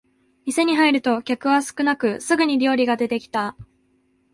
[0.47, 3.55] 店に入ると客は少なくすぐに料理が出てきた